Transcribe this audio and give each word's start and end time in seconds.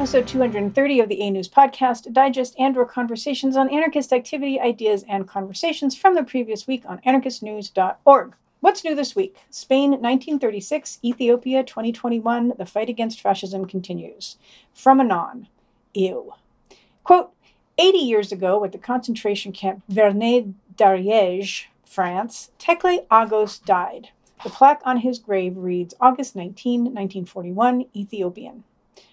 episode 0.00 0.26
230 0.26 1.00
of 1.00 1.10
the 1.10 1.20
A 1.20 1.28
News 1.28 1.46
podcast, 1.46 2.10
digest 2.10 2.54
and 2.58 2.74
or 2.74 2.86
conversations 2.86 3.54
on 3.54 3.68
anarchist 3.68 4.14
activity, 4.14 4.58
ideas, 4.58 5.04
and 5.06 5.28
conversations 5.28 5.94
from 5.94 6.14
the 6.14 6.22
previous 6.24 6.66
week 6.66 6.84
on 6.86 7.00
anarchistnews.org. 7.00 8.34
What's 8.60 8.82
new 8.82 8.94
this 8.94 9.14
week? 9.14 9.36
Spain 9.50 9.90
1936, 9.90 11.00
Ethiopia 11.04 11.62
2021, 11.62 12.54
the 12.56 12.64
fight 12.64 12.88
against 12.88 13.20
fascism 13.20 13.66
continues. 13.66 14.38
From 14.72 15.00
Anon. 15.00 15.48
Ew. 15.92 16.32
Quote, 17.04 17.32
80 17.76 17.98
years 17.98 18.32
ago 18.32 18.64
at 18.64 18.72
the 18.72 18.78
concentration 18.78 19.52
camp 19.52 19.82
Vernet 19.86 20.76
d'Ariège, 20.78 21.66
France, 21.84 22.52
Tekle 22.58 23.04
Agos 23.10 23.58
died. 23.58 24.08
The 24.44 24.48
plaque 24.48 24.80
on 24.86 25.00
his 25.00 25.18
grave 25.18 25.58
reads 25.58 25.92
August 26.00 26.34
19, 26.34 26.84
1941, 26.84 27.84
Ethiopian. 27.94 28.64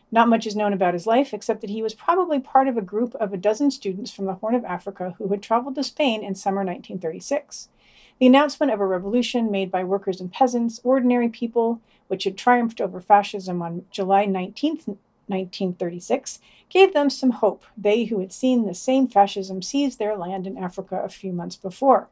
Not 0.10 0.30
much 0.30 0.48
is 0.48 0.56
known 0.56 0.72
about 0.72 0.94
his 0.94 1.06
life, 1.06 1.34
except 1.34 1.60
that 1.62 1.70
he 1.70 1.82
was 1.82 1.94
probably 1.94 2.40
part 2.40 2.70
of 2.70 2.78
a 2.78 2.82
group 2.82 3.14
of 3.16 3.34
a 3.34 3.38
dozen 3.38 3.72
students 3.72 4.10
from 4.10 4.26
the 4.26 4.36
Horn 4.36 4.56
of 4.56 4.64
Africa 4.64 5.16
who 5.18 5.28
had 5.28 5.42
traveled 5.42 5.76
to 5.76 5.84
Spain 5.84 6.24
in 6.24 6.34
summer 6.34 6.64
1936. 6.64 7.68
The 8.20 8.28
announcement 8.28 8.72
of 8.72 8.80
a 8.80 8.86
revolution 8.86 9.52
made 9.52 9.70
by 9.70 9.84
workers 9.84 10.22
and 10.22 10.32
peasants, 10.32 10.80
ordinary 10.84 11.28
people, 11.28 11.82
which 12.08 12.24
had 12.24 12.38
triumphed 12.38 12.80
over 12.80 13.02
fascism 13.02 13.62
on 13.62 13.86
July 13.92 14.26
19, 14.26 14.98
1936, 15.28 16.40
gave 16.70 16.94
them 16.94 17.10
some 17.10 17.32
hope, 17.32 17.66
they 17.78 18.06
who 18.06 18.20
had 18.20 18.32
seen 18.32 18.66
the 18.66 18.74
same 18.74 19.08
fascism 19.08 19.62
seize 19.62 19.98
their 19.98 20.16
land 20.16 20.48
in 20.48 20.58
Africa 20.58 21.02
a 21.04 21.10
few 21.10 21.34
months 21.34 21.58
before. 21.58 22.08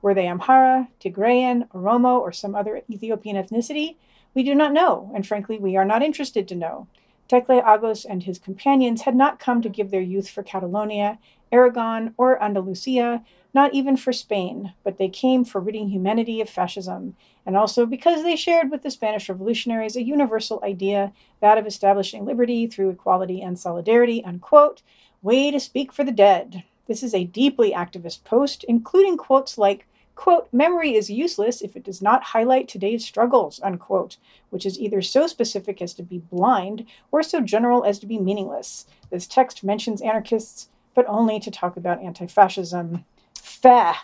Were 0.00 0.14
they 0.14 0.26
Amhara, 0.26 0.88
Tigrayan, 1.00 1.68
Oromo, 1.70 2.20
or 2.20 2.32
some 2.32 2.54
other 2.54 2.82
Ethiopian 2.88 3.36
ethnicity? 3.36 3.96
We 4.34 4.42
do 4.42 4.54
not 4.54 4.72
know, 4.72 5.10
and 5.14 5.26
frankly, 5.26 5.58
we 5.58 5.76
are 5.76 5.84
not 5.84 6.02
interested 6.02 6.48
to 6.48 6.54
know. 6.54 6.86
Tekle 7.28 7.62
Agos 7.64 8.04
and 8.08 8.22
his 8.22 8.38
companions 8.38 9.02
had 9.02 9.16
not 9.16 9.38
come 9.38 9.62
to 9.62 9.68
give 9.68 9.90
their 9.90 10.00
youth 10.00 10.28
for 10.28 10.42
Catalonia, 10.42 11.18
Aragon, 11.50 12.14
or 12.16 12.42
Andalusia, 12.42 13.22
not 13.54 13.74
even 13.74 13.96
for 13.96 14.12
Spain, 14.12 14.72
but 14.82 14.98
they 14.98 15.08
came 15.08 15.44
for 15.44 15.60
ridding 15.60 15.88
humanity 15.88 16.40
of 16.40 16.48
fascism, 16.48 17.14
and 17.44 17.56
also 17.56 17.84
because 17.84 18.22
they 18.22 18.36
shared 18.36 18.70
with 18.70 18.82
the 18.82 18.90
Spanish 18.90 19.28
revolutionaries 19.28 19.96
a 19.96 20.02
universal 20.02 20.60
idea, 20.64 21.12
that 21.40 21.58
of 21.58 21.66
establishing 21.66 22.24
liberty 22.24 22.66
through 22.66 22.90
equality 22.90 23.42
and 23.42 23.58
solidarity. 23.58 24.24
Unquote. 24.24 24.82
Way 25.20 25.50
to 25.50 25.60
speak 25.60 25.92
for 25.92 26.02
the 26.02 26.10
dead. 26.10 26.64
This 26.88 27.02
is 27.02 27.14
a 27.14 27.24
deeply 27.24 27.72
activist 27.72 28.24
post, 28.24 28.64
including 28.64 29.16
quotes 29.16 29.56
like, 29.56 29.86
quote, 30.22 30.46
memory 30.52 30.94
is 30.94 31.10
useless 31.10 31.60
if 31.62 31.74
it 31.74 31.82
does 31.82 32.00
not 32.00 32.22
highlight 32.22 32.68
today's 32.68 33.04
struggles, 33.04 33.58
unquote, 33.60 34.18
which 34.50 34.64
is 34.64 34.78
either 34.78 35.02
so 35.02 35.26
specific 35.26 35.82
as 35.82 35.94
to 35.94 36.02
be 36.04 36.18
blind 36.30 36.86
or 37.10 37.24
so 37.24 37.40
general 37.40 37.82
as 37.82 37.98
to 37.98 38.06
be 38.06 38.18
meaningless. 38.18 38.86
This 39.10 39.26
text 39.26 39.64
mentions 39.64 40.00
anarchists, 40.00 40.68
but 40.94 41.04
only 41.08 41.40
to 41.40 41.50
talk 41.50 41.76
about 41.76 42.00
anti 42.00 42.28
fascism. 42.28 43.04
Fa. 43.34 43.96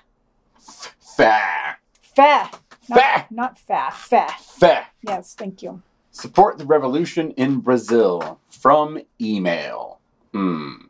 Fa. 0.58 1.76
Fa. 2.02 2.50
Not, 2.88 2.98
Fa. 2.98 3.26
not 3.30 3.56
fa. 3.56 3.90
Fa. 3.92 4.26
Fa. 4.40 4.86
Yes, 5.02 5.36
thank 5.36 5.62
you. 5.62 5.82
Support 6.10 6.58
the 6.58 6.66
revolution 6.66 7.30
in 7.36 7.60
Brazil 7.60 8.40
from 8.48 8.98
email. 9.20 10.00
Hmm. 10.32 10.86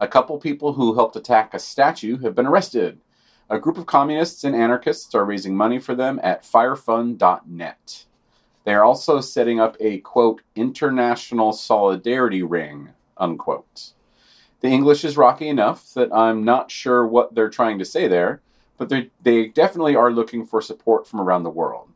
A 0.00 0.08
couple 0.08 0.36
people 0.38 0.72
who 0.72 0.94
helped 0.94 1.14
attack 1.14 1.54
a 1.54 1.60
statue 1.60 2.18
have 2.18 2.34
been 2.34 2.46
arrested. 2.46 2.98
A 3.50 3.58
group 3.58 3.76
of 3.76 3.86
communists 3.86 4.44
and 4.44 4.54
anarchists 4.54 5.12
are 5.12 5.24
raising 5.24 5.56
money 5.56 5.80
for 5.80 5.96
them 5.96 6.20
at 6.22 6.44
firefund.net. 6.44 8.04
They 8.62 8.74
are 8.74 8.84
also 8.84 9.20
setting 9.20 9.58
up 9.58 9.76
a 9.80 9.98
quote 9.98 10.42
international 10.54 11.52
solidarity 11.52 12.44
ring 12.44 12.90
unquote. 13.16 13.92
The 14.60 14.68
English 14.68 15.04
is 15.04 15.16
rocky 15.16 15.48
enough 15.48 15.92
that 15.94 16.12
I'm 16.12 16.44
not 16.44 16.70
sure 16.70 17.04
what 17.04 17.34
they're 17.34 17.50
trying 17.50 17.80
to 17.80 17.84
say 17.84 18.06
there, 18.06 18.40
but 18.78 18.88
they 18.88 19.10
they 19.20 19.48
definitely 19.48 19.96
are 19.96 20.12
looking 20.12 20.46
for 20.46 20.62
support 20.62 21.08
from 21.08 21.20
around 21.20 21.42
the 21.42 21.50
world. 21.50 21.88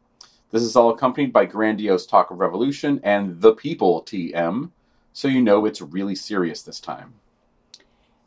This 0.50 0.62
is 0.62 0.74
all 0.74 0.90
accompanied 0.90 1.32
by 1.32 1.46
grandiose 1.46 2.06
talk 2.06 2.32
of 2.32 2.40
revolution 2.40 3.00
and 3.04 3.40
the 3.40 3.54
people 3.54 4.02
TM, 4.02 4.70
so 5.12 5.28
you 5.28 5.40
know 5.40 5.66
it's 5.66 5.80
really 5.80 6.16
serious 6.16 6.62
this 6.62 6.80
time. 6.80 7.14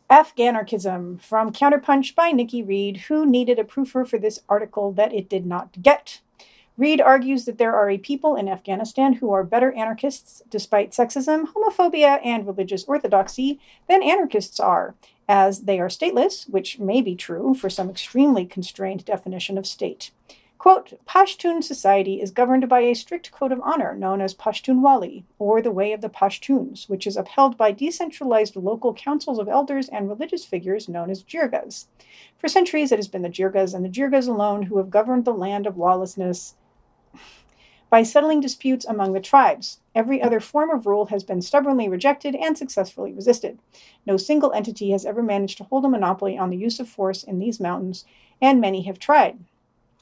Afghanarchism 0.10 1.22
from 1.22 1.52
Counterpunch 1.52 2.16
by 2.16 2.32
Nikki 2.32 2.64
Reed, 2.64 2.98
who 3.08 3.26
needed 3.26 3.60
a 3.60 3.66
proofer 3.66 4.08
for 4.08 4.18
this 4.18 4.40
article 4.48 4.94
that 4.94 5.14
it 5.14 5.28
did 5.28 5.46
not 5.46 5.82
get. 5.82 6.22
Reed 6.78 7.02
argues 7.02 7.44
that 7.44 7.58
there 7.58 7.76
are 7.76 7.90
a 7.90 7.98
people 7.98 8.36
in 8.36 8.48
Afghanistan 8.48 9.14
who 9.14 9.32
are 9.32 9.44
better 9.44 9.74
anarchists 9.74 10.42
despite 10.50 10.92
sexism, 10.92 11.52
homophobia, 11.54 12.22
and 12.24 12.48
religious 12.48 12.86
orthodoxy 12.86 13.60
than 13.90 14.02
anarchists 14.02 14.60
are, 14.62 14.96
as 15.28 15.62
they 15.62 15.80
are 15.80 15.90
stateless, 15.90 16.48
which 16.48 16.80
may 16.80 17.02
be 17.02 17.16
true 17.16 17.54
for 17.54 17.70
some 17.70 17.90
extremely 17.90 18.46
constrained 18.46 19.04
definition 19.04 19.58
of 19.58 19.68
state. 19.68 20.12
Quote, 20.58 21.00
Pashtun 21.06 21.64
society 21.64 22.20
is 22.20 22.32
governed 22.32 22.68
by 22.68 22.80
a 22.80 22.96
strict 22.96 23.32
code 23.32 23.52
of 23.52 23.62
honor 23.62 23.94
known 23.94 24.22
as 24.22 24.34
Pashtunwali, 24.34 25.24
or 25.38 25.62
the 25.62 25.72
Way 25.72 25.94
of 25.94 26.02
the 26.02 26.10
Pashtuns, 26.10 26.90
which 26.90 27.06
is 27.06 27.16
upheld 27.16 27.58
by 27.58 27.72
decentralized 27.72 28.56
local 28.56 28.92
councils 28.94 29.38
of 29.38 29.48
elders 29.48 29.88
and 29.88 30.10
religious 30.10 30.46
figures 30.46 30.90
known 30.90 31.12
as 31.12 31.24
jirgas. 31.24 31.86
For 32.40 32.48
centuries, 32.48 32.92
it 32.92 32.98
has 32.98 33.08
been 33.08 33.22
the 33.22 33.30
jirgas 33.30 33.76
and 33.76 33.86
the 33.86 33.90
jirgas 33.90 34.28
alone 34.28 34.64
who 34.64 34.80
have 34.80 34.90
governed 34.90 35.26
the 35.26 35.34
land 35.34 35.68
of 35.68 35.78
lawlessness 35.78 36.56
by 37.92 38.02
settling 38.02 38.42
disputes 38.42 38.84
among 38.84 39.14
the 39.14 39.20
tribes. 39.20 39.80
Every 39.94 40.22
other 40.22 40.40
form 40.40 40.72
of 40.72 40.88
rule 40.88 41.06
has 41.06 41.24
been 41.24 41.44
stubbornly 41.44 41.88
rejected 41.88 42.36
and 42.36 42.58
successfully 42.58 43.14
resisted. 43.14 43.60
No 44.08 44.18
single 44.18 44.52
entity 44.54 44.90
has 44.90 45.06
ever 45.06 45.22
managed 45.22 45.60
to 45.60 45.66
hold 45.66 45.86
a 45.86 45.90
monopoly 45.90 46.36
on 46.36 46.50
the 46.50 46.58
use 46.58 46.80
of 46.80 46.90
force 46.90 47.24
in 47.24 47.38
these 47.38 47.60
mountains, 47.60 48.06
and 48.42 48.60
many 48.60 48.82
have 48.82 48.98
tried. 48.98 49.38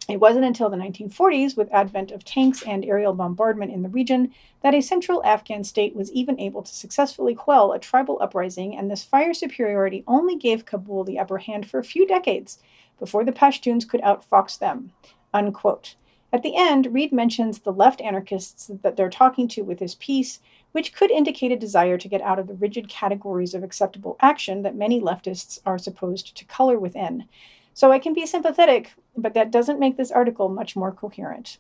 It 0.08 0.20
wasn't 0.20 0.46
until 0.46 0.70
the 0.70 0.78
1940s, 0.78 1.58
with 1.58 1.74
advent 1.74 2.12
of 2.12 2.24
tanks 2.24 2.62
and 2.62 2.86
aerial 2.86 3.14
bombardment 3.14 3.72
in 3.72 3.82
the 3.82 3.90
region, 3.90 4.32
that 4.62 4.76
a 4.76 4.82
central 4.82 5.24
Afghan 5.26 5.64
state 5.64 5.96
was 5.96 6.12
even 6.12 6.40
able 6.40 6.62
to 6.62 6.72
successfully 6.72 7.34
quell 7.34 7.72
a 7.72 7.80
tribal 7.80 8.20
uprising, 8.22 8.78
and 8.78 8.90
this 8.90 9.04
fire 9.04 9.34
superiority 9.34 10.04
only 10.08 10.36
gave 10.36 10.66
Kabul 10.66 11.06
the 11.06 11.18
upper 11.18 11.40
hand 11.40 11.68
for 11.68 11.80
a 11.80 11.84
few 11.84 12.06
decades 12.06 12.60
before 13.00 13.26
the 13.26 13.32
Pashtuns 13.32 13.88
could 13.88 14.02
outfox 14.02 14.60
them. 14.60 14.92
Unquote. 15.34 15.96
At 16.32 16.44
the 16.44 16.56
end, 16.56 16.94
Reed 16.94 17.12
mentions 17.12 17.60
the 17.60 17.74
left 17.74 18.00
anarchists 18.02 18.70
that 18.84 18.98
they're 18.98 19.10
talking 19.10 19.48
to 19.50 19.64
with 19.64 19.80
his 19.80 19.96
piece, 19.96 20.40
which 20.72 20.94
could 20.94 21.10
indicate 21.10 21.52
a 21.52 21.58
desire 21.58 21.98
to 21.98 22.08
get 22.08 22.22
out 22.22 22.38
of 22.38 22.48
the 22.48 22.54
rigid 22.54 22.90
categories 22.90 23.54
of 23.54 23.64
acceptable 23.64 24.18
action 24.20 24.62
that 24.62 24.76
many 24.76 25.02
leftists 25.02 25.60
are 25.66 25.80
supposed 25.80 26.36
to 26.36 26.46
color 26.46 26.78
within. 26.78 27.26
So 27.74 27.92
I 27.92 28.00
can 28.00 28.14
be 28.14 28.26
sympathetic, 28.26 28.94
but 29.18 29.34
that 29.34 29.52
doesn't 29.52 29.80
make 29.80 29.98
this 29.98 30.12
article 30.12 30.50
much 30.50 30.76
more 30.76 30.92
coherent. 30.92 31.58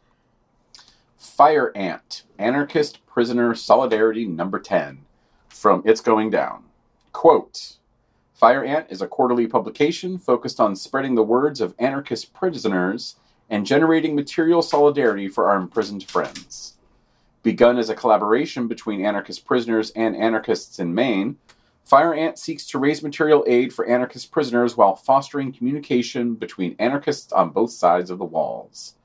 Fire 1.17 1.71
Ant, 1.75 2.23
Anarchist 2.37 3.05
Prisoner 3.05 3.55
Solidarity 3.55 4.25
Number 4.25 4.59
10, 4.59 4.99
from 5.49 5.81
It's 5.85 6.01
Going 6.01 6.29
Down. 6.29 6.65
Quote 7.13 7.77
Fire 8.33 8.63
Ant 8.63 8.87
is 8.89 9.01
a 9.01 9.07
quarterly 9.07 9.47
publication 9.47 10.17
focused 10.17 10.59
on 10.59 10.75
spreading 10.75 11.15
the 11.15 11.23
words 11.23 11.61
of 11.61 11.73
anarchist 11.79 12.33
prisoners 12.33 13.15
and 13.49 13.65
generating 13.65 14.15
material 14.15 14.61
solidarity 14.61 15.27
for 15.27 15.49
our 15.49 15.55
imprisoned 15.55 16.03
friends. 16.03 16.73
Begun 17.43 17.77
as 17.77 17.89
a 17.89 17.95
collaboration 17.95 18.67
between 18.67 19.05
anarchist 19.05 19.45
prisoners 19.45 19.91
and 19.91 20.15
anarchists 20.15 20.79
in 20.79 20.93
Maine, 20.93 21.37
Fire 21.85 22.15
Ant 22.15 22.39
seeks 22.39 22.65
to 22.67 22.79
raise 22.79 23.03
material 23.03 23.43
aid 23.45 23.71
for 23.71 23.85
anarchist 23.85 24.31
prisoners 24.31 24.75
while 24.75 24.95
fostering 24.95 25.53
communication 25.53 26.33
between 26.33 26.75
anarchists 26.79 27.31
on 27.31 27.51
both 27.51 27.69
sides 27.69 28.09
of 28.09 28.17
the 28.17 28.25
walls. 28.25 28.95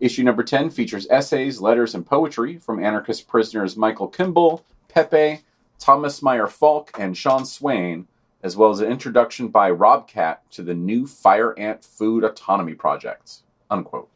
Issue 0.00 0.22
number 0.22 0.42
10 0.42 0.70
features 0.70 1.06
essays, 1.10 1.60
letters, 1.60 1.94
and 1.94 2.06
poetry 2.06 2.56
from 2.56 2.82
anarchist 2.82 3.28
prisoners 3.28 3.76
Michael 3.76 4.08
Kimball, 4.08 4.64
Pepe, 4.88 5.42
Thomas 5.78 6.22
Meyer 6.22 6.46
Falk, 6.46 6.90
and 6.98 7.14
Sean 7.14 7.44
Swain, 7.44 8.08
as 8.42 8.56
well 8.56 8.70
as 8.70 8.80
an 8.80 8.90
introduction 8.90 9.48
by 9.48 9.70
Rob 9.70 10.08
Cat 10.08 10.50
to 10.52 10.62
the 10.62 10.74
new 10.74 11.06
Fire 11.06 11.56
Ant 11.58 11.84
Food 11.84 12.24
Autonomy 12.24 12.74
Project. 12.74 13.42
Unquote. 13.70 14.08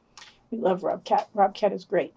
We 0.51 0.57
love 0.57 0.83
Rob 0.83 1.05
Cat. 1.05 1.29
Rob 1.35 1.55
Cat 1.55 1.75
is 1.75 1.85
great. 1.85 2.15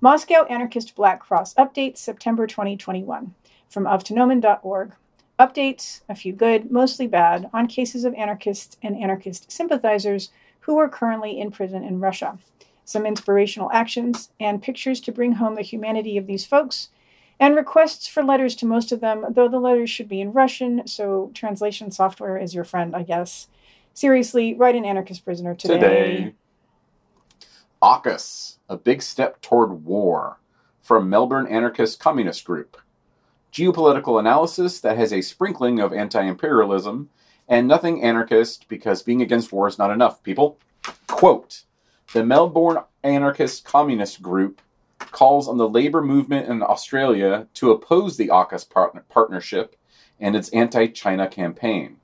Moscow 0.00 0.44
Anarchist 0.46 0.96
Black 0.96 1.20
Cross 1.20 1.54
updates 1.54 1.98
September 1.98 2.48
2021 2.48 3.32
from 3.68 3.84
avtonomen.org. 3.84 4.92
Updates, 5.38 6.02
a 6.08 6.14
few 6.14 6.32
good, 6.32 6.70
mostly 6.70 7.06
bad, 7.08 7.50
on 7.52 7.66
cases 7.66 8.04
of 8.04 8.14
anarchists 8.14 8.76
and 8.82 8.96
anarchist 8.96 9.50
sympathizers 9.50 10.30
who 10.60 10.78
are 10.78 10.88
currently 10.88 11.40
in 11.40 11.50
prison 11.50 11.82
in 11.82 11.98
Russia. 12.00 12.38
Some 12.84 13.04
inspirational 13.04 13.70
actions 13.72 14.30
and 14.38 14.62
pictures 14.62 15.00
to 15.00 15.12
bring 15.12 15.32
home 15.32 15.56
the 15.56 15.62
humanity 15.62 16.16
of 16.16 16.26
these 16.26 16.46
folks, 16.46 16.90
and 17.40 17.56
requests 17.56 18.06
for 18.06 18.22
letters 18.22 18.54
to 18.56 18.66
most 18.66 18.92
of 18.92 19.00
them, 19.00 19.24
though 19.28 19.48
the 19.48 19.58
letters 19.58 19.90
should 19.90 20.08
be 20.08 20.20
in 20.20 20.32
Russian, 20.32 20.86
so 20.86 21.32
translation 21.34 21.90
software 21.90 22.38
is 22.38 22.54
your 22.54 22.64
friend, 22.64 22.94
I 22.94 23.02
guess. 23.02 23.48
Seriously, 23.92 24.54
write 24.54 24.76
an 24.76 24.84
anarchist 24.84 25.24
prisoner 25.24 25.54
today. 25.54 25.74
Today. 25.74 26.34
AUKUS, 27.82 28.58
a 28.68 28.76
big 28.76 29.02
step 29.02 29.40
toward 29.40 29.84
war, 29.84 30.38
from 30.80 31.10
Melbourne 31.10 31.46
Anarchist 31.46 31.98
Communist 31.98 32.44
Group. 32.44 32.76
Geopolitical 33.54 34.18
analysis 34.18 34.80
that 34.80 34.98
has 34.98 35.12
a 35.12 35.22
sprinkling 35.22 35.78
of 35.78 35.92
anti 35.92 36.22
imperialism, 36.22 37.08
and 37.48 37.68
nothing 37.68 38.02
anarchist 38.02 38.68
because 38.68 39.02
being 39.02 39.22
against 39.22 39.52
war 39.52 39.68
is 39.68 39.78
not 39.78 39.92
enough, 39.92 40.22
people. 40.24 40.58
Quote 41.06 41.62
The 42.12 42.24
Melbourne 42.24 42.78
Anarchist 43.04 43.64
Communist 43.64 44.20
Group 44.20 44.60
calls 44.98 45.46
on 45.46 45.56
the 45.56 45.68
labor 45.68 46.02
movement 46.02 46.48
in 46.48 46.62
Australia 46.62 47.46
to 47.54 47.70
oppose 47.70 48.16
the 48.16 48.28
AUKUS 48.28 48.68
partner- 48.68 49.04
partnership 49.08 49.76
and 50.18 50.34
its 50.34 50.48
anti 50.48 50.88
China 50.88 51.28
campaign. 51.28 51.98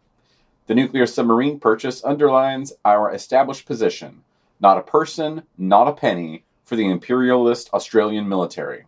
The 0.69 0.77
nuclear 0.77 1.07
submarine 1.07 1.59
purchase 1.59 2.05
underlines 2.05 2.73
our 2.85 3.13
established 3.13 3.67
position 3.67 4.23
not 4.61 4.79
a 4.79 4.83
person, 4.83 5.43
not 5.57 5.89
a 5.89 5.93
penny 5.93 6.45
for 6.65 6.77
the 6.77 6.87
imperialist 6.87 7.71
Australian 7.73 8.29
military. 8.29 8.85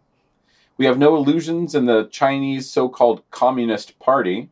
We 0.78 0.86
have 0.86 0.98
no 0.98 1.16
illusions 1.16 1.74
in 1.74 1.84
the 1.84 2.04
Chinese 2.04 2.70
so 2.70 2.88
called 2.88 3.28
Communist 3.30 3.98
Party. 3.98 4.48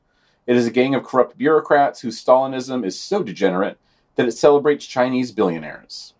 It 0.47 0.57
is 0.57 0.67
a 0.67 0.71
gang 0.71 0.95
of 0.95 1.03
corrupt 1.03 1.39
bureaucrats 1.39 2.01
whose 2.01 2.23
Stalinism 2.23 2.85
is 2.85 3.01
so 3.01 3.23
degenerate 3.23 3.79
that 4.17 4.29
it 4.29 4.33
celebrates 4.33 4.85
Chinese 4.87 5.33
billionaires. 5.33 6.13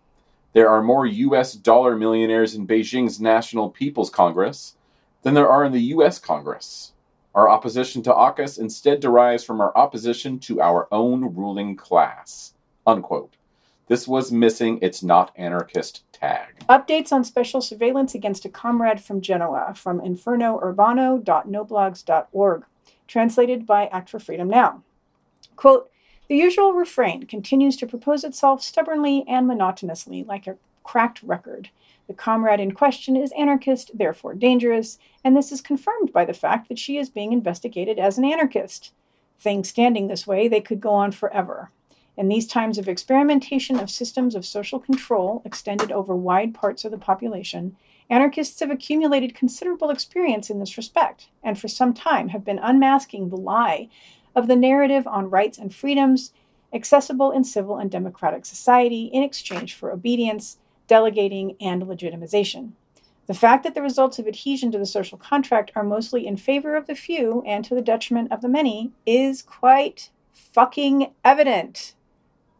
There 0.53 0.69
are 0.69 0.81
more 0.81 1.05
US 1.05 1.53
dollar 1.53 1.95
millionaires 1.95 2.55
in 2.55 2.67
Beijing's 2.67 3.21
National 3.21 3.69
People's 3.69 4.09
Congress 4.09 4.75
than 5.21 5.35
there 5.35 5.49
are 5.49 5.63
in 5.63 5.71
the 5.71 5.93
US 5.95 6.17
Congress. 6.17 6.93
Our 7.35 7.47
opposition 7.47 8.01
to 8.03 8.11
AUKUS 8.11 8.59
instead 8.59 8.99
derives 8.99 9.43
from 9.43 9.61
our 9.61 9.75
opposition 9.77 10.39
to 10.39 10.61
our 10.61 10.87
own 10.91 11.35
ruling 11.35 11.75
class. 11.75 12.53
Unquote. 12.87 13.35
This 13.91 14.07
was 14.07 14.31
missing 14.31 14.79
its 14.81 15.03
not 15.03 15.33
anarchist 15.35 16.03
tag. 16.13 16.47
Updates 16.69 17.11
on 17.11 17.25
special 17.25 17.59
surveillance 17.59 18.15
against 18.15 18.45
a 18.45 18.49
comrade 18.49 19.01
from 19.01 19.19
Genoa 19.19 19.73
from 19.75 19.99
infernourbano.noblogs.org, 19.99 22.63
translated 23.05 23.65
by 23.65 23.87
Act 23.87 24.09
for 24.09 24.19
Freedom 24.19 24.47
Now. 24.47 24.81
Quote, 25.57 25.91
the 26.29 26.37
usual 26.37 26.71
refrain 26.71 27.23
continues 27.23 27.75
to 27.75 27.85
propose 27.85 28.23
itself 28.23 28.63
stubbornly 28.63 29.25
and 29.27 29.45
monotonously, 29.45 30.23
like 30.23 30.47
a 30.47 30.55
cracked 30.85 31.21
record. 31.21 31.69
The 32.07 32.13
comrade 32.13 32.61
in 32.61 32.71
question 32.71 33.17
is 33.17 33.33
anarchist, 33.37 33.97
therefore 33.97 34.35
dangerous, 34.35 34.99
and 35.21 35.35
this 35.35 35.51
is 35.51 35.59
confirmed 35.59 36.13
by 36.13 36.23
the 36.23 36.33
fact 36.33 36.69
that 36.69 36.79
she 36.79 36.97
is 36.97 37.09
being 37.09 37.33
investigated 37.33 37.99
as 37.99 38.17
an 38.17 38.23
anarchist. 38.23 38.93
Things 39.37 39.67
standing 39.67 40.07
this 40.07 40.25
way, 40.25 40.47
they 40.47 40.61
could 40.61 40.79
go 40.79 40.91
on 40.91 41.11
forever. 41.11 41.71
In 42.17 42.27
these 42.27 42.45
times 42.45 42.77
of 42.77 42.87
experimentation 42.87 43.79
of 43.79 43.89
systems 43.89 44.35
of 44.35 44.45
social 44.45 44.79
control 44.79 45.41
extended 45.45 45.91
over 45.91 46.15
wide 46.15 46.53
parts 46.53 46.83
of 46.83 46.91
the 46.91 46.97
population, 46.97 47.75
anarchists 48.09 48.59
have 48.59 48.69
accumulated 48.69 49.33
considerable 49.33 49.89
experience 49.89 50.49
in 50.49 50.59
this 50.59 50.75
respect, 50.75 51.29
and 51.41 51.57
for 51.57 51.69
some 51.69 51.93
time 51.93 52.29
have 52.29 52.43
been 52.43 52.59
unmasking 52.59 53.29
the 53.29 53.37
lie 53.37 53.87
of 54.35 54.47
the 54.47 54.55
narrative 54.55 55.07
on 55.07 55.29
rights 55.29 55.57
and 55.57 55.73
freedoms 55.73 56.33
accessible 56.73 57.31
in 57.31 57.43
civil 57.43 57.77
and 57.77 57.89
democratic 57.89 58.45
society 58.45 59.05
in 59.05 59.23
exchange 59.23 59.73
for 59.73 59.91
obedience, 59.91 60.57
delegating, 60.87 61.55
and 61.59 61.83
legitimization. 61.83 62.71
The 63.27 63.33
fact 63.33 63.63
that 63.63 63.75
the 63.75 63.81
results 63.81 64.19
of 64.19 64.27
adhesion 64.27 64.71
to 64.71 64.77
the 64.77 64.85
social 64.85 65.17
contract 65.17 65.71
are 65.75 65.83
mostly 65.83 66.27
in 66.27 66.35
favor 66.37 66.75
of 66.75 66.87
the 66.87 66.95
few 66.95 67.43
and 67.45 67.63
to 67.65 67.75
the 67.75 67.81
detriment 67.81 68.31
of 68.31 68.41
the 68.41 68.49
many 68.49 68.91
is 69.05 69.41
quite 69.41 70.09
fucking 70.33 71.13
evident. 71.23 71.93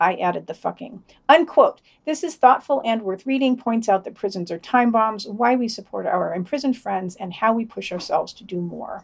I 0.02 0.16
added 0.16 0.48
the 0.48 0.56
fucking. 0.56 1.04
Unquote. 1.30 1.80
This 2.06 2.24
is 2.24 2.36
thoughtful 2.36 2.82
and 2.84 3.04
worth 3.04 3.28
reading, 3.28 3.56
points 3.56 3.88
out 3.88 4.04
that 4.04 4.16
prisons 4.16 4.50
are 4.50 4.58
time 4.58 4.92
bombs, 4.92 5.28
why 5.28 5.56
we 5.56 5.68
support 5.68 6.08
our 6.08 6.34
imprisoned 6.34 6.76
friends, 6.76 7.16
and 7.16 7.32
how 7.32 7.54
we 7.54 7.66
push 7.66 7.92
ourselves 7.92 8.34
to 8.34 8.44
do 8.44 8.60
more. 8.60 9.04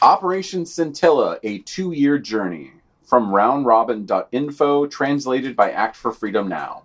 Operation 0.00 0.64
Scintilla, 0.64 1.38
a 1.42 1.58
two 1.58 1.90
year 1.90 2.18
journey. 2.18 2.72
From 3.04 3.30
roundrobin.info, 3.30 4.86
translated 4.86 5.56
by 5.56 5.70
Act 5.72 5.96
for 5.96 6.12
Freedom 6.12 6.48
Now. 6.48 6.84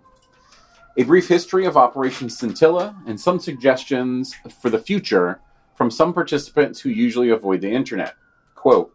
A 0.96 1.04
brief 1.04 1.28
history 1.28 1.64
of 1.64 1.76
Operation 1.76 2.28
Scintilla 2.28 2.96
and 3.06 3.20
some 3.20 3.38
suggestions 3.38 4.34
for 4.60 4.70
the 4.70 4.78
future 4.78 5.40
from 5.74 5.90
some 5.90 6.12
participants 6.12 6.80
who 6.80 6.90
usually 6.90 7.30
avoid 7.30 7.60
the 7.60 7.70
internet. 7.70 8.14
Quote 8.54 8.92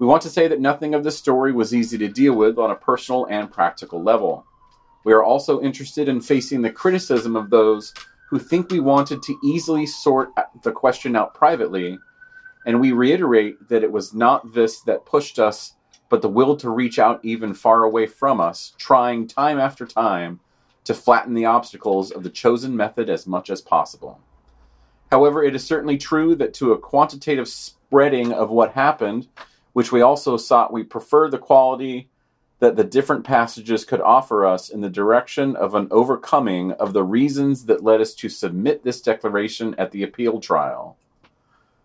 we 0.00 0.06
want 0.06 0.22
to 0.22 0.30
say 0.30 0.48
that 0.48 0.60
nothing 0.60 0.94
of 0.94 1.04
the 1.04 1.10
story 1.10 1.52
was 1.52 1.74
easy 1.74 1.98
to 1.98 2.08
deal 2.08 2.32
with 2.32 2.58
on 2.58 2.70
a 2.70 2.74
personal 2.74 3.26
and 3.26 3.52
practical 3.52 4.02
level. 4.02 4.46
We 5.04 5.12
are 5.12 5.22
also 5.22 5.60
interested 5.60 6.08
in 6.08 6.22
facing 6.22 6.62
the 6.62 6.70
criticism 6.70 7.36
of 7.36 7.50
those 7.50 7.92
who 8.30 8.38
think 8.38 8.70
we 8.70 8.80
wanted 8.80 9.22
to 9.22 9.38
easily 9.44 9.84
sort 9.84 10.30
the 10.62 10.72
question 10.72 11.16
out 11.16 11.34
privately, 11.34 11.98
and 12.64 12.80
we 12.80 12.92
reiterate 12.92 13.68
that 13.68 13.84
it 13.84 13.92
was 13.92 14.14
not 14.14 14.54
this 14.54 14.80
that 14.82 15.04
pushed 15.04 15.38
us, 15.38 15.74
but 16.08 16.22
the 16.22 16.28
will 16.30 16.56
to 16.56 16.70
reach 16.70 16.98
out 16.98 17.22
even 17.22 17.52
far 17.52 17.84
away 17.84 18.06
from 18.06 18.40
us, 18.40 18.72
trying 18.78 19.26
time 19.26 19.60
after 19.60 19.84
time 19.84 20.40
to 20.84 20.94
flatten 20.94 21.34
the 21.34 21.44
obstacles 21.44 22.10
of 22.10 22.22
the 22.22 22.30
chosen 22.30 22.74
method 22.74 23.10
as 23.10 23.26
much 23.26 23.50
as 23.50 23.60
possible. 23.60 24.18
However, 25.10 25.44
it 25.44 25.54
is 25.54 25.62
certainly 25.62 25.98
true 25.98 26.34
that 26.36 26.54
to 26.54 26.72
a 26.72 26.78
quantitative 26.78 27.48
spreading 27.48 28.32
of 28.32 28.48
what 28.48 28.72
happened, 28.72 29.28
which 29.80 29.92
we 29.92 30.02
also 30.02 30.36
sought, 30.36 30.74
we 30.74 30.82
prefer 30.82 31.30
the 31.30 31.38
quality 31.38 32.06
that 32.58 32.76
the 32.76 32.84
different 32.84 33.24
passages 33.24 33.82
could 33.82 34.02
offer 34.02 34.44
us 34.44 34.68
in 34.68 34.82
the 34.82 34.90
direction 34.90 35.56
of 35.56 35.74
an 35.74 35.88
overcoming 35.90 36.72
of 36.72 36.92
the 36.92 37.02
reasons 37.02 37.64
that 37.64 37.82
led 37.82 37.98
us 37.98 38.12
to 38.12 38.28
submit 38.28 38.84
this 38.84 39.00
declaration 39.00 39.74
at 39.78 39.90
the 39.90 40.02
appeal 40.02 40.38
trial. 40.38 40.98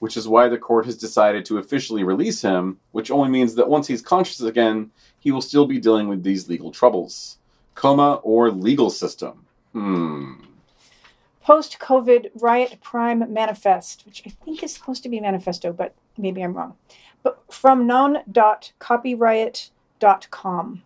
which 0.00 0.16
is 0.16 0.26
why 0.26 0.48
the 0.48 0.58
court 0.58 0.84
has 0.86 0.96
decided 0.96 1.44
to 1.44 1.58
officially 1.58 2.02
release 2.02 2.42
him, 2.42 2.80
which 2.90 3.12
only 3.12 3.30
means 3.30 3.54
that 3.54 3.68
once 3.68 3.86
he's 3.86 4.02
conscious 4.02 4.40
again, 4.40 4.90
he 5.20 5.30
will 5.30 5.40
still 5.40 5.64
be 5.64 5.78
dealing 5.78 6.08
with 6.08 6.24
these 6.24 6.48
legal 6.48 6.72
troubles. 6.72 7.38
Coma 7.76 8.14
or 8.24 8.50
legal 8.50 8.90
system? 8.90 9.46
Hmm. 9.72 10.32
Post 11.44 11.78
COVID 11.78 12.30
Riot 12.34 12.78
Prime 12.82 13.32
Manifest, 13.32 14.04
which 14.04 14.24
I 14.26 14.30
think 14.30 14.64
is 14.64 14.74
supposed 14.74 15.04
to 15.04 15.08
be 15.08 15.20
manifesto, 15.20 15.72
but 15.72 15.94
maybe 16.18 16.42
I'm 16.42 16.54
wrong. 16.54 16.74
But 17.22 17.40
from 17.52 17.86
non.copyriot.com. 17.86 20.82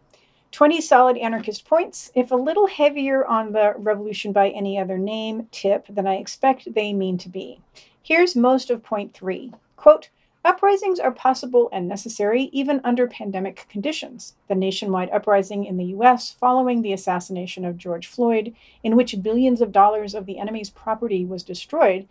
20 0.56 0.80
solid 0.80 1.18
anarchist 1.18 1.66
points. 1.66 2.10
If 2.14 2.30
a 2.30 2.34
little 2.34 2.66
heavier 2.66 3.26
on 3.26 3.52
the 3.52 3.74
revolution 3.76 4.32
by 4.32 4.48
any 4.48 4.78
other 4.78 4.96
name 4.96 5.48
tip 5.52 5.84
than 5.86 6.06
I 6.06 6.14
expect 6.14 6.72
they 6.72 6.94
mean 6.94 7.18
to 7.18 7.28
be. 7.28 7.60
Here's 8.02 8.34
most 8.34 8.70
of 8.70 8.82
point 8.82 9.12
three. 9.12 9.52
Quote, 9.76 10.08
Uprisings 10.46 10.98
are 10.98 11.12
possible 11.12 11.68
and 11.74 11.86
necessary 11.86 12.44
even 12.54 12.80
under 12.84 13.06
pandemic 13.06 13.66
conditions. 13.68 14.34
The 14.48 14.54
nationwide 14.54 15.10
uprising 15.10 15.66
in 15.66 15.76
the 15.76 15.92
US 15.96 16.30
following 16.32 16.80
the 16.80 16.94
assassination 16.94 17.66
of 17.66 17.76
George 17.76 18.06
Floyd, 18.06 18.54
in 18.82 18.96
which 18.96 19.22
billions 19.22 19.60
of 19.60 19.72
dollars 19.72 20.14
of 20.14 20.24
the 20.24 20.38
enemy's 20.38 20.70
property 20.70 21.26
was 21.26 21.42
destroyed, 21.42 22.08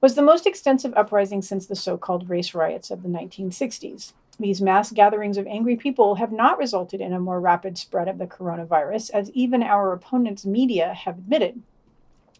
was 0.00 0.16
the 0.16 0.20
most 0.20 0.48
extensive 0.48 0.92
uprising 0.96 1.42
since 1.42 1.64
the 1.64 1.76
so 1.76 1.96
called 1.96 2.28
race 2.28 2.54
riots 2.54 2.90
of 2.90 3.04
the 3.04 3.08
1960s. 3.08 4.14
These 4.38 4.60
mass 4.60 4.90
gatherings 4.90 5.36
of 5.36 5.46
angry 5.46 5.76
people 5.76 6.16
have 6.16 6.32
not 6.32 6.58
resulted 6.58 7.00
in 7.00 7.12
a 7.12 7.20
more 7.20 7.40
rapid 7.40 7.78
spread 7.78 8.08
of 8.08 8.18
the 8.18 8.26
coronavirus, 8.26 9.10
as 9.10 9.30
even 9.30 9.62
our 9.62 9.92
opponents' 9.92 10.44
media 10.44 10.92
have 10.92 11.18
admitted. 11.18 11.62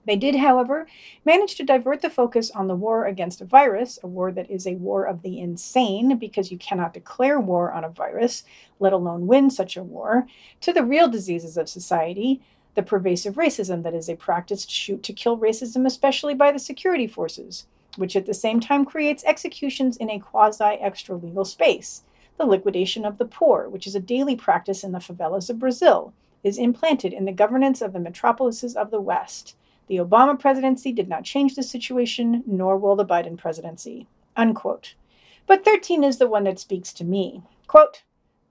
They 0.06 0.16
did, 0.16 0.36
however, 0.36 0.86
manage 1.24 1.54
to 1.56 1.64
divert 1.64 2.02
the 2.02 2.10
focus 2.10 2.50
on 2.50 2.68
the 2.68 2.74
war 2.74 3.06
against 3.06 3.40
a 3.40 3.46
virus, 3.46 3.98
a 4.02 4.06
war 4.06 4.32
that 4.32 4.50
is 4.50 4.66
a 4.66 4.74
war 4.74 5.04
of 5.04 5.22
the 5.22 5.40
insane, 5.40 6.18
because 6.18 6.52
you 6.52 6.58
cannot 6.58 6.92
declare 6.92 7.40
war 7.40 7.72
on 7.72 7.84
a 7.84 7.88
virus, 7.88 8.44
let 8.80 8.92
alone 8.92 9.26
win 9.26 9.48
such 9.48 9.76
a 9.76 9.82
war, 9.82 10.26
to 10.60 10.72
the 10.72 10.84
real 10.84 11.08
diseases 11.08 11.56
of 11.56 11.68
society 11.68 12.42
the 12.74 12.82
pervasive 12.82 13.34
racism 13.34 13.82
that 13.82 13.94
is 13.94 14.08
a 14.08 14.16
practiced 14.16 14.70
shoot 14.70 15.02
to 15.04 15.12
kill 15.12 15.38
racism, 15.38 15.86
especially 15.86 16.34
by 16.34 16.50
the 16.50 16.58
security 16.58 17.06
forces, 17.06 17.66
which 17.96 18.16
at 18.16 18.26
the 18.26 18.34
same 18.34 18.60
time 18.60 18.84
creates 18.84 19.24
executions 19.24 19.96
in 19.96 20.10
a 20.10 20.18
quasi 20.18 20.64
extra 20.64 21.16
legal 21.16 21.44
space. 21.44 22.02
The 22.36 22.46
liquidation 22.46 23.04
of 23.04 23.18
the 23.18 23.24
poor, 23.24 23.68
which 23.68 23.86
is 23.86 23.94
a 23.94 24.00
daily 24.00 24.36
practice 24.36 24.82
in 24.82 24.92
the 24.92 24.98
favelas 24.98 25.50
of 25.50 25.58
Brazil, 25.58 26.12
is 26.42 26.58
implanted 26.58 27.12
in 27.12 27.24
the 27.24 27.32
governance 27.32 27.80
of 27.80 27.92
the 27.92 28.00
metropolises 28.00 28.76
of 28.76 28.90
the 28.90 29.00
West. 29.00 29.56
The 29.86 29.96
Obama 29.96 30.38
presidency 30.38 30.92
did 30.92 31.08
not 31.08 31.24
change 31.24 31.54
the 31.54 31.62
situation, 31.62 32.42
nor 32.46 32.76
will 32.76 32.96
the 32.96 33.04
Biden 33.04 33.36
presidency. 33.36 34.06
Unquote. 34.36 34.94
But 35.46 35.64
13 35.64 36.02
is 36.02 36.18
the 36.18 36.26
one 36.26 36.44
that 36.44 36.58
speaks 36.58 36.92
to 36.94 37.04
me. 37.04 37.42
Quote, 37.66 38.02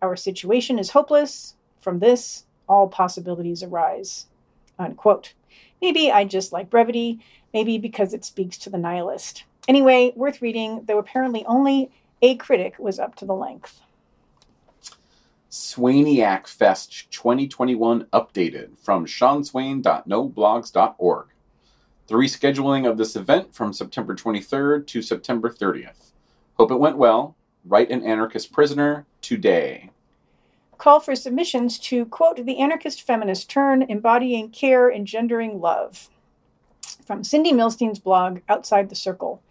Our 0.02 0.16
situation 0.16 0.80
is 0.80 0.92
hopeless. 0.92 1.56
From 1.82 2.00
this, 2.00 2.46
all 2.70 2.88
possibilities 2.88 3.64
arise. 3.64 4.28
Unquote. 4.80 5.34
Maybe 5.84 6.10
I 6.10 6.24
just 6.24 6.52
like 6.54 6.70
brevity, 6.70 7.20
maybe 7.54 7.78
because 7.78 8.14
it 8.14 8.24
speaks 8.24 8.58
to 8.60 8.70
the 8.70 8.78
nihilist. 8.78 9.44
Anyway, 9.68 10.14
worth 10.16 10.42
reading, 10.42 10.86
though 10.86 10.98
apparently 10.98 11.44
only 11.46 11.92
a 12.22 12.38
critic 12.38 12.80
was 12.80 13.00
up 13.00 13.16
to 13.16 13.26
the 13.26 13.36
length. 13.36 13.82
Swainiac 15.52 16.48
Fest 16.48 17.12
2021 17.12 18.06
updated 18.14 18.78
from 18.82 19.06
seanswain.noblogs.org. 19.06 21.28
The 22.08 22.16
rescheduling 22.16 22.90
of 22.90 22.98
this 22.98 23.18
event 23.18 23.54
from 23.54 23.74
September 23.74 24.16
23rd 24.16 24.88
to 24.88 25.02
September 25.02 25.50
30th. 25.50 26.12
Hope 26.54 26.72
it 26.72 26.80
went 26.80 26.98
well. 26.98 27.36
Write 27.66 27.92
an 27.92 28.06
anarchist 28.06 28.54
prisoner 28.54 29.06
today. 29.20 29.90
Call 30.84 31.00
for 31.00 31.16
submissions 31.16 31.80
to, 31.80 32.06
quote, 32.08 32.46
the 32.46 32.60
anarchist 32.60 33.04
feminist 33.04 33.50
turn, 33.50 33.84
embodying 33.84 34.50
care, 34.50 34.92
engendering 34.92 35.62
love. 35.62 36.10
From 37.06 37.24
Cindy 37.24 37.54
Milstein's 37.54 38.00
blog, 38.00 38.42
Outside 38.50 38.90
the 38.90 38.96
Circle. 38.96 39.42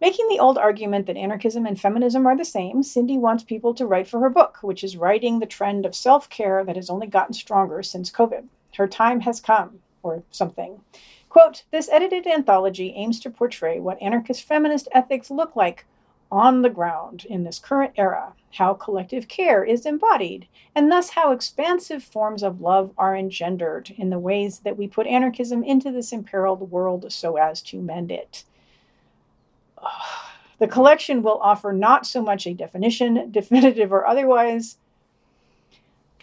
Making 0.00 0.26
the 0.28 0.40
old 0.40 0.58
argument 0.58 1.06
that 1.06 1.16
anarchism 1.16 1.66
and 1.66 1.80
feminism 1.80 2.26
are 2.26 2.36
the 2.36 2.44
same, 2.44 2.82
Cindy 2.82 3.16
wants 3.16 3.44
people 3.44 3.74
to 3.74 3.86
write 3.86 4.08
for 4.08 4.18
her 4.18 4.28
book, 4.28 4.58
which 4.60 4.82
is 4.82 4.96
writing 4.96 5.38
the 5.38 5.46
trend 5.46 5.86
of 5.86 5.94
self 5.94 6.28
care 6.28 6.64
that 6.64 6.74
has 6.74 6.90
only 6.90 7.06
gotten 7.06 7.32
stronger 7.32 7.80
since 7.84 8.10
COVID. 8.10 8.48
Her 8.76 8.88
time 8.88 9.20
has 9.20 9.40
come, 9.40 9.78
or 10.02 10.24
something. 10.32 10.80
Quote 11.28 11.62
This 11.70 11.90
edited 11.90 12.26
anthology 12.26 12.92
aims 12.96 13.20
to 13.20 13.30
portray 13.30 13.78
what 13.78 14.02
anarchist 14.02 14.42
feminist 14.42 14.88
ethics 14.90 15.30
look 15.30 15.54
like 15.54 15.86
on 16.32 16.62
the 16.62 16.70
ground 16.70 17.26
in 17.26 17.44
this 17.44 17.58
current 17.58 17.92
era, 17.96 18.32
how 18.54 18.72
collective 18.72 19.28
care 19.28 19.62
is 19.62 19.84
embodied, 19.84 20.48
and 20.74 20.90
thus 20.90 21.10
how 21.10 21.30
expansive 21.30 22.02
forms 22.02 22.42
of 22.42 22.60
love 22.60 22.90
are 22.96 23.14
engendered 23.14 23.92
in 23.98 24.08
the 24.08 24.18
ways 24.18 24.60
that 24.60 24.78
we 24.78 24.88
put 24.88 25.06
anarchism 25.06 25.62
into 25.62 25.92
this 25.92 26.10
imperiled 26.10 26.70
world 26.70 27.12
so 27.12 27.36
as 27.36 27.60
to 27.60 27.82
mend 27.82 28.10
it. 28.10 28.44
The 30.58 30.66
collection 30.66 31.22
will 31.22 31.38
offer 31.42 31.72
not 31.72 32.06
so 32.06 32.22
much 32.22 32.46
a 32.46 32.54
definition, 32.54 33.30
definitive 33.30 33.92
or 33.92 34.06
otherwise, 34.06 34.78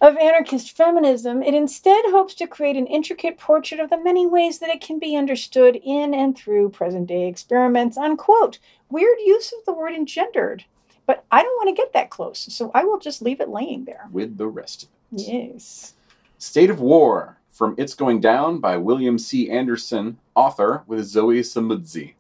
of 0.02 0.18
anarchist 0.18 0.76
feminism. 0.76 1.44
It 1.44 1.54
instead 1.54 2.04
hopes 2.08 2.34
to 2.36 2.48
create 2.48 2.76
an 2.76 2.88
intricate 2.88 3.38
portrait 3.38 3.80
of 3.80 3.90
the 3.90 4.02
many 4.02 4.26
ways 4.26 4.60
that 4.60 4.70
it 4.70 4.82
can 4.82 5.00
be 5.00 5.16
understood 5.16 5.80
in 5.84 6.14
and 6.14 6.38
through 6.38 6.70
present 6.70 7.08
day 7.08 7.28
experiments. 7.28 7.98
Unquote. 7.98 8.60
Weird 8.90 9.20
use 9.24 9.54
of 9.54 9.66
the 9.66 9.74
word 9.74 9.94
engendered, 9.94 10.66
but 11.06 11.24
I 11.32 11.44
don't 11.44 11.58
want 11.58 11.70
to 11.70 11.80
get 11.80 11.94
that 11.94 12.10
close, 12.10 12.40
so 12.40 12.72
I 12.74 12.84
will 12.86 13.00
just 13.00 13.22
leave 13.22 13.40
it 13.40 13.50
laying 13.50 13.86
there. 13.86 14.08
With 14.12 14.38
the 14.38 14.48
rest 14.48 14.84
of 14.84 14.90
it. 14.90 15.28
Yes. 15.28 15.94
State 16.38 16.70
of 16.70 16.80
War 16.80 17.38
from 17.50 17.76
It's 17.78 17.94
Going 17.94 18.20
Down 18.20 18.60
by 18.60 18.78
William 18.78 19.20
C. 19.20 19.50
Anderson, 19.50 20.18
author, 20.34 20.84
with 20.88 21.06
Zoe 21.06 21.42
Samudzi 21.42 22.14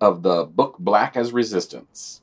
of 0.00 0.22
the 0.22 0.44
book 0.44 0.76
Black 0.78 1.16
as 1.16 1.32
Resistance. 1.32 2.20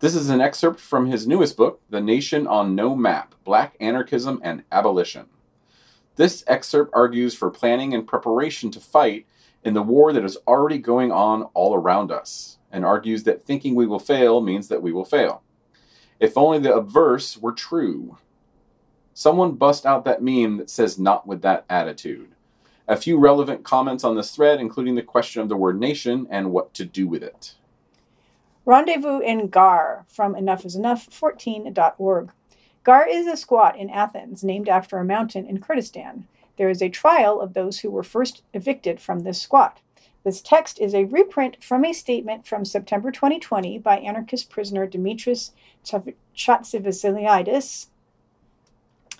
This 0.00 0.14
is 0.14 0.30
an 0.30 0.40
excerpt 0.40 0.80
from 0.80 1.08
his 1.08 1.26
newest 1.26 1.58
book, 1.58 1.82
The 1.90 2.00
Nation 2.00 2.46
on 2.46 2.74
No 2.74 2.96
Map 2.96 3.34
Black 3.44 3.76
Anarchism 3.80 4.40
and 4.42 4.64
Abolition. 4.72 5.26
This 6.16 6.42
excerpt 6.46 6.90
argues 6.94 7.34
for 7.34 7.50
planning 7.50 7.92
and 7.92 8.06
preparation 8.06 8.70
to 8.70 8.80
fight 8.80 9.26
in 9.62 9.74
the 9.74 9.82
war 9.82 10.14
that 10.14 10.24
is 10.24 10.38
already 10.48 10.78
going 10.78 11.12
on 11.12 11.42
all 11.52 11.74
around 11.74 12.10
us, 12.10 12.56
and 12.72 12.82
argues 12.82 13.24
that 13.24 13.44
thinking 13.44 13.74
we 13.74 13.86
will 13.86 13.98
fail 13.98 14.40
means 14.40 14.68
that 14.68 14.80
we 14.80 14.90
will 14.90 15.04
fail. 15.04 15.42
If 16.18 16.38
only 16.38 16.60
the 16.60 16.74
obverse 16.74 17.36
were 17.36 17.52
true. 17.52 18.16
Someone 19.12 19.52
bust 19.52 19.84
out 19.84 20.06
that 20.06 20.22
meme 20.22 20.56
that 20.56 20.70
says, 20.70 20.98
not 20.98 21.26
with 21.26 21.42
that 21.42 21.66
attitude. 21.68 22.30
A 22.88 22.96
few 22.96 23.18
relevant 23.18 23.64
comments 23.64 24.02
on 24.02 24.16
this 24.16 24.34
thread, 24.34 24.60
including 24.60 24.94
the 24.94 25.02
question 25.02 25.42
of 25.42 25.50
the 25.50 25.58
word 25.58 25.78
nation 25.78 26.26
and 26.30 26.52
what 26.52 26.72
to 26.72 26.86
do 26.86 27.06
with 27.06 27.22
it. 27.22 27.56
Rendezvous 28.66 29.20
in 29.20 29.48
Gar 29.48 30.04
from 30.08 30.34
enoughisenough14.org. 30.34 32.32
Gar 32.84 33.06
is 33.06 33.26
a 33.26 33.36
squat 33.36 33.76
in 33.76 33.90
Athens 33.90 34.44
named 34.44 34.68
after 34.68 34.98
a 34.98 35.04
mountain 35.04 35.46
in 35.46 35.60
Kurdistan. 35.60 36.26
There 36.56 36.68
is 36.68 36.82
a 36.82 36.88
trial 36.88 37.40
of 37.40 37.54
those 37.54 37.80
who 37.80 37.90
were 37.90 38.02
first 38.02 38.42
evicted 38.52 39.00
from 39.00 39.20
this 39.20 39.40
squat. 39.40 39.80
This 40.24 40.42
text 40.42 40.78
is 40.78 40.94
a 40.94 41.04
reprint 41.04 41.64
from 41.64 41.84
a 41.84 41.94
statement 41.94 42.46
from 42.46 42.66
September 42.66 43.10
2020 43.10 43.78
by 43.78 43.98
anarchist 43.98 44.50
prisoner 44.50 44.86
Dimitris 44.86 45.52
Chatzivassiliadis 46.36 47.86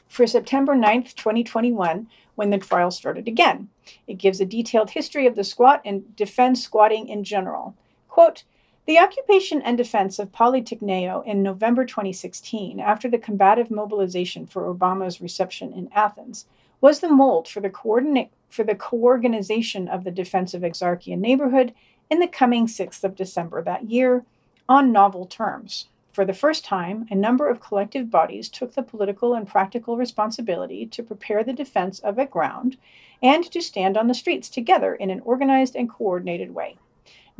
for 0.06 0.26
September 0.26 0.74
9th, 0.74 1.14
2021, 1.14 2.08
when 2.34 2.50
the 2.50 2.58
trial 2.58 2.90
started 2.90 3.26
again. 3.26 3.70
It 4.06 4.18
gives 4.18 4.40
a 4.40 4.44
detailed 4.44 4.90
history 4.90 5.26
of 5.26 5.36
the 5.36 5.44
squat 5.44 5.80
and 5.84 6.14
defends 6.16 6.62
squatting 6.62 7.08
in 7.08 7.24
general. 7.24 7.74
Quote, 8.08 8.44
the 8.90 8.98
occupation 8.98 9.62
and 9.62 9.78
defense 9.78 10.18
of 10.18 10.32
Polytechnio 10.32 11.24
in 11.24 11.44
November 11.44 11.84
2016, 11.84 12.80
after 12.80 13.08
the 13.08 13.18
combative 13.18 13.70
mobilization 13.70 14.48
for 14.48 14.62
Obama's 14.62 15.20
reception 15.20 15.72
in 15.72 15.88
Athens, 15.94 16.46
was 16.80 16.98
the 16.98 17.08
mold 17.08 17.46
for 17.46 17.60
the, 17.60 17.70
coordinate, 17.70 18.32
for 18.48 18.64
the 18.64 18.74
co-organization 18.74 19.86
of 19.86 20.02
the 20.02 20.10
defense 20.10 20.54
of 20.54 20.62
Exarchia 20.62 21.16
neighborhood 21.16 21.72
in 22.10 22.18
the 22.18 22.26
coming 22.26 22.66
6th 22.66 23.04
of 23.04 23.14
December 23.14 23.62
that 23.62 23.88
year 23.88 24.24
on 24.68 24.90
novel 24.90 25.24
terms. 25.24 25.86
For 26.12 26.24
the 26.24 26.34
first 26.34 26.64
time, 26.64 27.06
a 27.12 27.14
number 27.14 27.48
of 27.48 27.60
collective 27.60 28.10
bodies 28.10 28.48
took 28.48 28.74
the 28.74 28.82
political 28.82 29.34
and 29.34 29.46
practical 29.46 29.98
responsibility 29.98 30.84
to 30.86 31.04
prepare 31.04 31.44
the 31.44 31.52
defense 31.52 32.00
of 32.00 32.18
a 32.18 32.26
ground 32.26 32.76
and 33.22 33.44
to 33.52 33.62
stand 33.62 33.96
on 33.96 34.08
the 34.08 34.14
streets 34.14 34.48
together 34.48 34.96
in 34.96 35.10
an 35.10 35.20
organized 35.20 35.76
and 35.76 35.88
coordinated 35.88 36.52
way. 36.52 36.76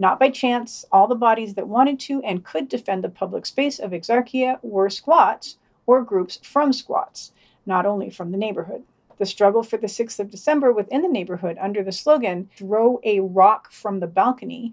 Not 0.01 0.19
by 0.19 0.31
chance, 0.31 0.87
all 0.91 1.07
the 1.07 1.15
bodies 1.15 1.53
that 1.55 1.69
wanted 1.69 2.01
to 2.01 2.23
and 2.23 2.43
could 2.43 2.71
defend 2.71 3.05
the 3.05 3.11
public 3.11 3.45
space 3.45 3.79
of 3.79 3.91
Exarchia 3.91 4.59
were 4.63 4.89
squats 4.89 5.59
or 5.85 6.03
groups 6.03 6.39
from 6.43 6.73
squats, 6.73 7.33
not 7.67 7.85
only 7.85 8.09
from 8.09 8.33
the 8.33 8.39
neighborhood. 8.39 8.85
The 9.19 9.27
struggle 9.27 9.63
for 9.63 9.77
the 9.77 9.89
6th 9.89 10.19
of 10.19 10.31
December 10.31 10.73
within 10.73 11.03
the 11.03 11.09
neighborhood 11.09 11.59
under 11.61 11.85
the 11.85 11.93
slogan, 11.93 12.49
Throw 12.57 12.99
a 13.05 13.21
Rock 13.21 13.71
from 13.71 14.01
the 14.01 14.07
Balcony, 14.07 14.73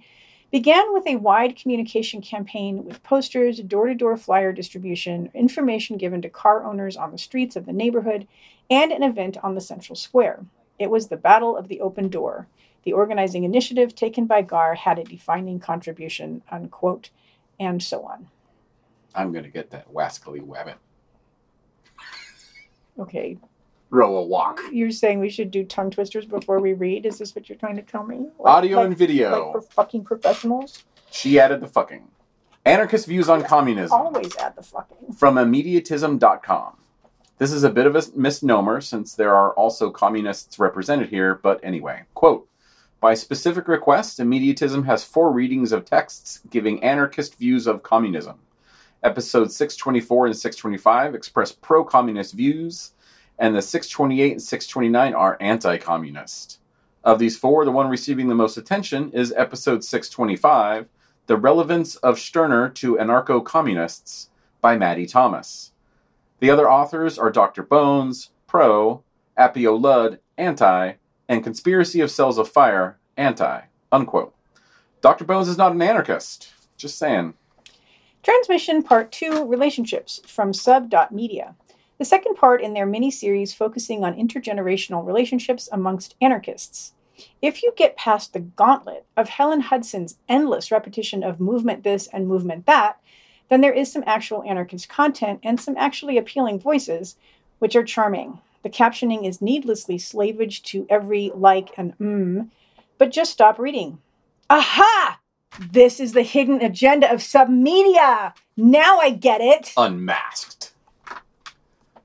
began 0.50 0.94
with 0.94 1.06
a 1.06 1.18
wide 1.18 1.58
communication 1.58 2.22
campaign 2.22 2.86
with 2.86 3.04
posters, 3.04 3.60
door 3.60 3.88
to 3.88 3.96
door 3.96 4.16
flyer 4.16 4.54
distribution, 4.54 5.30
information 5.34 5.98
given 5.98 6.22
to 6.22 6.30
car 6.30 6.64
owners 6.64 6.96
on 6.96 7.12
the 7.12 7.18
streets 7.18 7.58
of 7.58 7.66
the 7.66 7.74
neighborhood, 7.74 8.30
and 8.70 8.94
an 8.94 9.04
event 9.04 9.36
on 9.44 9.56
the 9.56 9.60
central 9.60 9.98
square. 9.98 10.46
It 10.80 10.90
was 10.90 11.08
the 11.08 11.18
Battle 11.18 11.58
of 11.58 11.68
the 11.68 11.82
Open 11.82 12.08
Door. 12.08 12.48
The 12.84 12.94
organizing 12.94 13.44
initiative 13.44 13.96
taken 13.96 14.26
by 14.26 14.42
GAR 14.42 14.76
had 14.76 15.00
a 15.00 15.04
defining 15.04 15.60
contribution, 15.60 16.42
unquote, 16.50 17.10
and 17.60 17.82
so 17.82 18.04
on. 18.04 18.28
I'm 19.14 19.32
going 19.32 19.44
to 19.44 19.50
get 19.50 19.72
that 19.72 19.92
wascally 19.92 20.42
wabbit. 20.42 20.76
Okay, 23.00 23.38
row 23.90 24.18
a 24.18 24.24
walk. 24.24 24.60
You're 24.72 24.92
saying 24.92 25.20
we 25.20 25.30
should 25.30 25.52
do 25.52 25.64
tongue 25.64 25.92
twisters 25.92 26.26
before 26.26 26.60
we 26.60 26.74
read? 26.74 27.06
Is 27.06 27.20
this 27.20 27.36
what 27.36 27.50
you're 27.50 27.58
trying 27.58 27.76
to 27.76 27.82
tell 27.82 28.04
me? 28.04 28.28
Like, 28.40 28.54
Audio 28.54 28.78
like, 28.78 28.88
and 28.88 28.98
video. 28.98 29.32
Like 29.32 29.52
for 29.54 29.62
fucking 29.62 30.04
professionals? 30.04 30.84
She 31.12 31.40
added 31.40 31.62
the 31.62 31.68
fucking. 31.68 32.08
Anarchist 32.66 33.08
views 33.08 33.30
on 33.30 33.44
communism. 33.44 33.98
Always 34.00 34.36
add 34.38 34.56
the 34.56 34.64
fucking. 34.64 35.14
From 35.14 35.36
immediatism.com. 35.36 36.78
This 37.38 37.52
is 37.52 37.64
a 37.64 37.70
bit 37.70 37.86
of 37.86 37.96
a 37.96 38.04
misnomer 38.16 38.82
since 38.82 39.14
there 39.14 39.34
are 39.34 39.54
also 39.54 39.92
communists 39.92 40.58
represented 40.58 41.10
here, 41.10 41.36
but 41.36 41.60
anyway. 41.64 42.04
Quote 42.14 42.47
By 43.00 43.14
specific 43.14 43.68
request, 43.68 44.18
immediatism 44.18 44.86
has 44.86 45.04
four 45.04 45.32
readings 45.32 45.72
of 45.72 45.86
texts 45.86 46.42
giving 46.50 46.84
anarchist 46.84 47.38
views 47.38 47.68
of 47.68 47.84
communism. 47.84 48.40
Episodes 49.04 49.56
624 49.56 50.26
and 50.28 50.36
625 50.36 51.14
express 51.14 51.52
pro 51.52 51.84
communist 51.84 52.34
views 52.34 52.94
and 53.38 53.56
the 53.56 53.62
628 53.62 54.32
and 54.32 54.42
629 54.42 55.14
are 55.14 55.38
anti 55.40 55.78
communist. 55.78 56.60
Of 57.04 57.20
these 57.20 57.38
four, 57.38 57.66
the 57.66 57.72
one 57.72 57.88
receiving 57.88 58.30
the 58.30 58.36
most 58.36 58.58
attention 58.58 59.12
is 59.12 59.32
episode 59.38 59.84
625 59.84 60.88
The 61.28 61.38
Relevance 61.38 61.98
of 61.98 62.20
Stirner 62.20 62.68
to 62.70 62.96
Anarcho 62.96 63.46
Communists 63.46 64.32
by 64.60 64.76
Maddie 64.76 65.06
Thomas. 65.06 65.72
The 66.40 66.50
other 66.50 66.70
authors 66.70 67.20
are 67.20 67.30
Dr. 67.30 67.62
Bones, 67.62 68.32
Pro, 68.48 69.04
Appio 69.38 69.80
Ludd, 69.80 70.20
anti, 70.36 70.94
and 71.28 71.44
conspiracy 71.44 72.02
of 72.02 72.12
cells 72.12 72.38
of 72.38 72.50
fire, 72.50 72.98
anti. 73.16 73.62
Unquote. 73.92 74.34
Dr. 75.02 75.26
Bones 75.26 75.48
is 75.48 75.58
not 75.58 75.72
an 75.72 75.82
anarchist. 75.82 76.54
Just 76.78 76.98
saying. 76.98 77.34
Transmission 78.24 78.84
Part 78.84 79.12
2 79.12 79.46
Relationships 79.46 80.22
from 80.28 80.54
Sub.media. 80.54 81.56
The 81.98 82.06
second 82.06 82.36
part 82.36 82.62
in 82.62 82.74
their 82.74 82.86
mini 82.86 83.10
series 83.10 83.54
focusing 83.54 84.04
on 84.04 84.16
intergenerational 84.16 85.06
relationships 85.06 85.70
amongst 85.72 86.16
anarchists. 86.22 86.94
If 87.42 87.64
you 87.64 87.74
get 87.76 87.98
past 87.98 88.34
the 88.34 88.40
gauntlet 88.40 89.06
of 89.16 89.30
Helen 89.30 89.62
Hudson's 89.62 90.18
endless 90.30 90.72
repetition 90.72 91.24
of 91.24 91.40
movement 91.40 91.84
this 91.84 92.08
and 92.08 92.28
movement 92.28 92.66
that, 92.68 93.00
then 93.50 93.62
there 93.62 93.74
is 93.74 93.92
some 93.92 94.04
actual 94.06 94.44
anarchist 94.44 94.90
content 94.90 95.40
and 95.42 95.60
some 95.60 95.78
actually 95.78 96.18
appealing 96.18 96.60
voices, 96.60 97.16
which 97.60 97.76
are 97.76 97.84
charming. 97.84 98.40
The 98.64 98.70
captioning 98.70 99.28
is 99.28 99.42
needlessly 99.42 99.98
slavage 99.98 100.62
to 100.64 100.86
every 100.90 101.32
like 101.34 101.70
and 101.78 101.98
mm, 101.98 102.50
but 102.98 103.12
just 103.12 103.32
stop 103.32 103.60
reading. 103.60 104.00
Aha! 104.50 105.20
This 105.72 106.00
is 106.00 106.14
the 106.14 106.24
hidden 106.24 106.62
agenda 106.62 107.12
of 107.12 107.20
submedia. 107.20 108.34
Now 108.56 109.00
I 109.00 109.12
get 109.12 109.42
it. 109.42 109.74
Unmasked. 109.78 110.74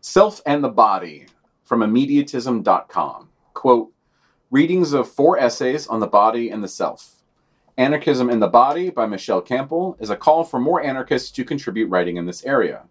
Self 0.00 0.40
and 0.47 0.62
the 0.64 0.68
Body 0.68 1.26
from 1.64 1.80
immediatism.com. 1.80 3.28
Quote 3.54 3.92
Readings 4.50 4.92
of 4.92 5.11
four 5.11 5.38
essays 5.38 5.87
on 5.87 6.00
the 6.00 6.06
body 6.06 6.50
and 6.50 6.62
the 6.62 6.68
self. 6.68 7.16
Anarchism 7.78 8.28
in 8.28 8.40
the 8.40 8.49
Body 8.49 8.90
by 8.90 9.06
Michelle 9.06 9.40
Campbell 9.40 9.97
is 9.99 10.11
a 10.11 10.16
call 10.16 10.44
for 10.44 10.61
more 10.61 10.82
anarchists 10.82 11.30
to 11.30 11.44
contribute 11.44 11.88
writing 11.88 12.18
in 12.18 12.26
this 12.26 12.44
area. 12.44 12.82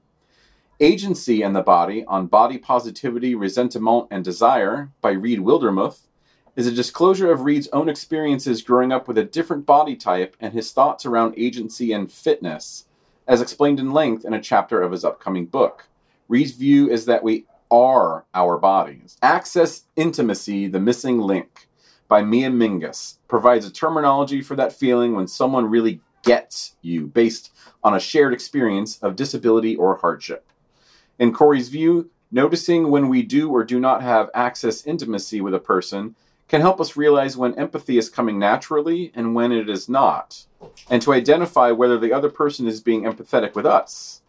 Agency 0.82 1.44
and 1.44 1.56
the 1.56 1.62
Body 1.62 2.04
on 2.06 2.26
Body 2.26 2.58
Positivity, 2.58 3.36
Resentment, 3.36 4.08
and 4.10 4.24
Desire 4.24 4.90
by 5.00 5.12
Reed 5.12 5.38
Wildermuth 5.38 6.08
is 6.56 6.66
a 6.66 6.72
disclosure 6.72 7.32
of 7.32 7.42
Reed's 7.42 7.68
own 7.72 7.88
experiences 7.88 8.64
growing 8.64 8.92
up 8.92 9.08
with 9.08 9.16
a 9.20 9.24
different 9.24 9.68
body 9.68 9.96
type 9.96 10.36
and 10.40 10.54
his 10.54 10.72
thoughts 10.72 11.06
around 11.06 11.36
agency 11.38 11.94
and 11.94 12.12
fitness, 12.12 12.86
as 13.28 13.42
explained 13.42 13.80
in 13.80 13.92
length 13.92 14.26
in 14.26 14.34
a 14.34 14.42
chapter 14.42 14.82
of 14.82 14.92
his 14.92 15.06
upcoming 15.06 15.46
book. 15.46 15.88
Reed's 16.28 16.54
view 16.54 16.90
is 16.90 17.06
that 17.06 17.24
we 17.24 17.46
are 17.70 18.26
our 18.34 18.58
bodies. 18.58 19.18
Access 19.22 19.84
Intimacy, 19.96 20.68
The 20.68 20.80
Missing 20.80 21.20
Link 21.20 21.68
by 22.08 22.24
Mia 22.24 22.50
Mingus 22.50 23.18
provides 23.28 23.68
a 23.68 23.72
terminology 23.72 24.42
for 24.42 24.56
that 24.56 24.74
feeling 24.74 25.14
when 25.14 25.28
someone 25.28 25.70
really 25.70 26.02
gets 26.24 26.76
you 26.82 27.06
based 27.06 27.54
on 27.84 27.94
a 27.94 28.00
shared 28.00 28.34
experience 28.34 28.98
of 29.04 29.16
disability 29.16 29.76
or 29.76 29.98
hardship. 29.98 30.51
In 31.20 31.34
Corey's 31.34 31.70
view, 31.70 32.10
noticing 32.32 32.90
when 32.90 33.10
we 33.10 33.22
do 33.22 33.50
or 33.50 33.64
do 33.64 33.80
not 33.80 34.02
have 34.02 34.30
access 34.34 34.86
intimacy 34.86 35.42
with 35.42 35.54
a 35.54 35.60
person 35.60 36.16
can 36.48 36.62
help 36.62 36.82
us 36.82 36.98
realize 36.98 37.38
when 37.38 37.58
empathy 37.58 37.98
is 37.98 38.10
coming 38.10 38.38
naturally 38.38 39.12
and 39.16 39.34
when 39.34 39.54
it 39.54 39.70
is 39.70 39.88
not, 39.88 40.46
and 40.90 41.02
to 41.02 41.14
identify 41.14 41.72
whether 41.72 41.98
the 41.98 42.12
other 42.12 42.30
person 42.30 42.68
is 42.68 42.82
being 42.82 43.04
empathetic 43.04 43.56
with 43.56 43.66
us. 43.66 44.20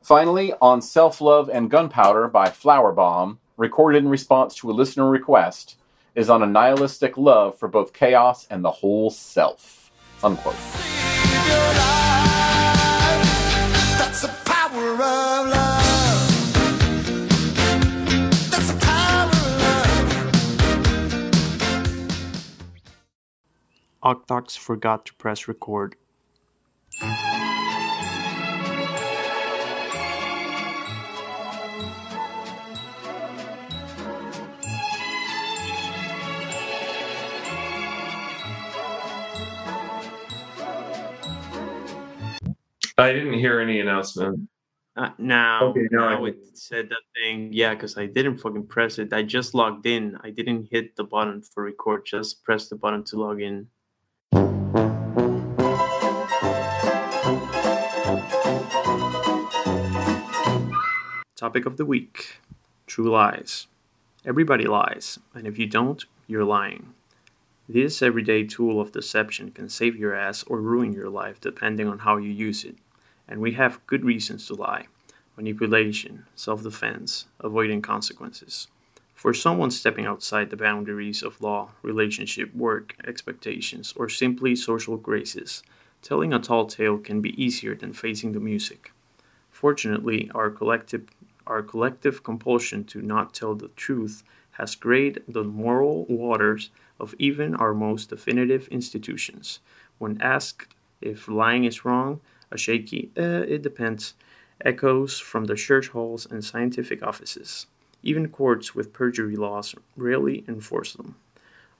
Finally, 0.00 0.52
on 0.62 0.80
Self 0.80 1.20
Love 1.20 1.50
and 1.50 1.68
Gunpowder 1.68 2.28
by 2.28 2.50
Flower 2.50 2.92
Bomb, 2.92 3.40
recorded 3.56 3.98
in 3.98 4.08
response 4.08 4.54
to 4.54 4.70
a 4.70 4.72
listener 4.72 5.10
request, 5.10 5.76
is 6.14 6.30
on 6.30 6.42
a 6.42 6.46
nihilistic 6.46 7.16
love 7.16 7.58
for 7.58 7.68
both 7.68 7.92
chaos 7.92 8.46
and 8.48 8.64
the 8.64 8.70
whole 8.70 9.10
self. 9.10 9.90
Unquote. 10.22 10.54
Octox 24.02 24.56
forgot 24.56 25.04
to 25.06 25.14
press 25.14 25.46
record. 25.46 25.96
I 42.96 43.12
didn't 43.12 43.38
hear 43.38 43.60
any 43.60 43.80
announcement. 43.80 44.48
Uh, 44.96 45.10
now, 45.18 45.68
Okay, 45.68 45.88
now 45.90 46.08
I 46.08 46.14
now 46.14 46.24
it 46.26 46.36
said 46.58 46.88
that 46.90 47.00
thing. 47.14 47.50
Yeah, 47.52 47.74
because 47.74 47.96
I 47.96 48.06
didn't 48.06 48.38
fucking 48.38 48.66
press 48.66 48.98
it. 48.98 49.12
I 49.12 49.22
just 49.22 49.54
logged 49.54 49.86
in. 49.86 50.18
I 50.22 50.30
didn't 50.30 50.68
hit 50.70 50.96
the 50.96 51.04
button 51.04 51.42
for 51.42 51.64
record. 51.64 52.04
Just 52.04 52.44
press 52.44 52.68
the 52.68 52.76
button 52.76 53.04
to 53.04 53.16
log 53.16 53.40
in. 53.40 53.66
Topic 61.40 61.64
of 61.64 61.78
the 61.78 61.86
week 61.86 62.36
True 62.86 63.10
lies. 63.10 63.66
Everybody 64.26 64.66
lies, 64.66 65.18
and 65.32 65.46
if 65.46 65.58
you 65.58 65.66
don't, 65.66 66.04
you're 66.26 66.44
lying. 66.44 66.92
This 67.66 68.02
everyday 68.02 68.44
tool 68.44 68.78
of 68.78 68.92
deception 68.92 69.50
can 69.50 69.70
save 69.70 69.96
your 69.96 70.14
ass 70.14 70.42
or 70.42 70.60
ruin 70.60 70.92
your 70.92 71.08
life 71.08 71.40
depending 71.40 71.88
on 71.88 72.00
how 72.00 72.18
you 72.18 72.28
use 72.28 72.62
it. 72.62 72.76
And 73.26 73.40
we 73.40 73.52
have 73.52 73.86
good 73.86 74.04
reasons 74.04 74.46
to 74.48 74.54
lie 74.54 74.88
manipulation, 75.34 76.26
self 76.34 76.62
defense, 76.62 77.24
avoiding 77.40 77.80
consequences. 77.80 78.68
For 79.14 79.32
someone 79.32 79.70
stepping 79.70 80.04
outside 80.04 80.50
the 80.50 80.58
boundaries 80.58 81.22
of 81.22 81.40
law, 81.40 81.70
relationship, 81.80 82.54
work, 82.54 82.96
expectations, 83.06 83.94
or 83.96 84.10
simply 84.10 84.54
social 84.54 84.98
graces, 84.98 85.62
telling 86.02 86.34
a 86.34 86.38
tall 86.38 86.66
tale 86.66 86.98
can 86.98 87.22
be 87.22 87.42
easier 87.42 87.74
than 87.74 87.94
facing 87.94 88.32
the 88.32 88.40
music. 88.40 88.92
Fortunately, 89.50 90.30
our 90.34 90.50
collective, 90.50 91.08
our 91.50 91.62
collective 91.62 92.22
compulsion 92.22 92.84
to 92.84 93.02
not 93.02 93.34
tell 93.34 93.56
the 93.56 93.68
truth 93.74 94.22
has 94.52 94.76
grayed 94.76 95.20
the 95.26 95.42
moral 95.42 96.06
waters 96.06 96.70
of 97.00 97.14
even 97.18 97.56
our 97.56 97.74
most 97.74 98.10
definitive 98.10 98.68
institutions. 98.68 99.58
When 99.98 100.22
asked 100.22 100.74
if 101.00 101.28
lying 101.28 101.64
is 101.64 101.84
wrong, 101.84 102.20
a 102.52 102.56
shaky, 102.56 103.10
eh, 103.16 103.40
it 103.54 103.62
depends, 103.62 104.14
echoes 104.64 105.18
from 105.18 105.46
the 105.46 105.56
church 105.56 105.88
halls 105.88 106.26
and 106.30 106.44
scientific 106.44 107.02
offices. 107.02 107.66
Even 108.02 108.28
courts 108.28 108.74
with 108.74 108.92
perjury 108.92 109.36
laws 109.36 109.74
rarely 109.96 110.44
enforce 110.46 110.92
them. 110.94 111.16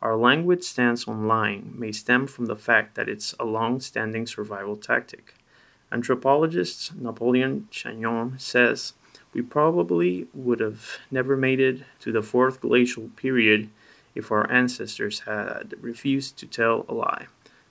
Our 0.02 0.16
language 0.16 0.64
stance 0.64 1.06
on 1.06 1.28
lying 1.28 1.74
may 1.76 1.92
stem 1.92 2.26
from 2.26 2.46
the 2.46 2.56
fact 2.56 2.94
that 2.94 3.08
it's 3.08 3.34
a 3.38 3.44
long 3.44 3.80
standing 3.80 4.26
survival 4.26 4.76
tactic. 4.76 5.34
Anthropologist 5.92 6.96
Napoleon 6.96 7.68
Chagnon 7.70 8.38
says 8.40 8.94
we 9.32 9.42
probably 9.42 10.26
would 10.34 10.60
have 10.60 10.98
never 11.10 11.36
made 11.36 11.60
it 11.60 11.82
to 12.00 12.12
the 12.12 12.22
fourth 12.22 12.60
glacial 12.60 13.08
period 13.16 13.68
if 14.14 14.32
our 14.32 14.50
ancestors 14.50 15.20
had 15.20 15.74
refused 15.80 16.36
to 16.38 16.46
tell 16.46 16.84
a 16.88 16.94
lie. 16.94 17.26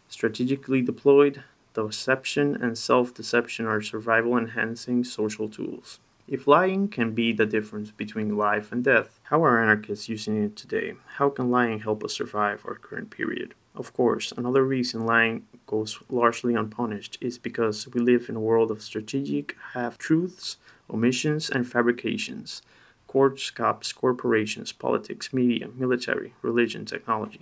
Strategically 0.08 0.82
deployed, 0.82 1.44
deception 1.74 2.56
and 2.62 2.78
self 2.78 3.14
deception 3.14 3.66
are 3.66 3.82
survival 3.82 4.38
enhancing 4.38 5.04
social 5.04 5.50
tools. 5.50 6.00
If 6.28 6.48
lying 6.48 6.90
can 6.90 7.14
be 7.16 7.34
the 7.34 7.46
difference 7.46 7.90
between 7.90 8.38
life 8.38 8.72
and 8.72 8.84
death, 8.84 9.20
how 9.24 9.44
are 9.44 9.62
anarchists 9.62 10.10
using 10.10 10.44
it 10.44 10.56
today? 10.56 10.94
How 11.18 11.30
can 11.30 11.50
lying 11.50 11.80
help 11.80 12.04
us 12.04 12.14
survive 12.14 12.64
our 12.66 12.76
current 12.76 13.10
period? 13.10 13.56
Of 13.76 13.94
course, 13.94 14.32
another 14.36 14.64
reason 14.64 15.06
lying 15.06 15.48
goes 15.66 16.00
largely 16.10 16.54
unpunished 16.54 17.18
is 17.22 17.38
because 17.38 17.88
we 17.88 18.00
live 18.02 18.30
in 18.30 18.36
a 18.36 18.40
world 18.42 18.70
of 18.72 18.84
strategic 18.84 19.56
half 19.74 19.98
truths, 19.98 20.58
omissions, 20.90 21.50
and 21.50 21.68
fabrications. 21.68 22.62
Courts, 23.08 23.50
cops, 23.50 23.92
corporations, 23.92 24.72
politics, 24.72 25.34
media, 25.34 25.68
military, 25.76 26.34
religion, 26.42 26.86
technology. 26.86 27.42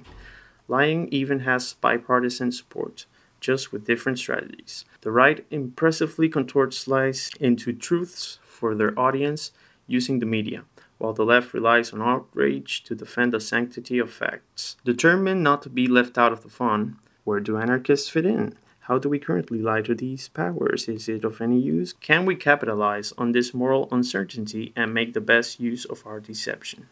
Lying 0.67 1.07
even 1.10 1.41
has 1.41 1.73
bipartisan 1.73 2.51
support, 2.51 3.05
just 3.39 3.71
with 3.71 3.86
different 3.86 4.19
strategies. 4.19 4.86
The 5.01 5.12
right 5.12 5.45
impressively 5.51 6.29
contorts 6.29 6.88
lies 6.88 7.31
into 7.39 7.73
truths 7.73 8.39
for 8.43 8.75
their 8.75 8.97
audience 8.99 9.51
using 9.88 10.19
the 10.19 10.25
media, 10.25 10.63
while 10.97 11.13
the 11.13 11.25
left 11.25 11.53
relies 11.53 11.93
on 11.93 12.01
outrage 12.01 12.83
to 12.83 12.95
defend 12.95 13.33
the 13.33 13.39
sanctity 13.39 13.99
of 13.99 14.12
facts. 14.12 14.75
Determined 14.83 15.43
not 15.43 15.62
to 15.62 15.69
be 15.69 15.88
left 15.88 16.17
out 16.17 16.33
of 16.33 16.43
the 16.43 16.49
fun, 16.49 16.97
where 17.23 17.39
do 17.39 17.57
anarchists 17.57 18.10
fit 18.10 18.25
in? 18.25 18.55
How 18.88 18.97
do 18.97 19.10
we 19.10 19.19
currently 19.19 19.62
lie 19.62 19.82
to 19.82 19.93
these 19.93 20.30
powers? 20.30 20.88
Is 20.88 21.10
it 21.10 21.26
of 21.26 21.41
any 21.41 21.60
use? 21.60 21.91
Can 21.91 22.26
we 22.26 22.38
capitalize 22.38 23.12
on 23.17 23.34
this 23.34 23.54
moral 23.54 23.89
uncertainty 23.91 24.71
and 24.78 24.93
make 24.93 25.13
the 25.13 25.19
best 25.19 25.60
use 25.60 25.84
of 25.84 26.08
our 26.08 26.21
deception? 26.21 26.88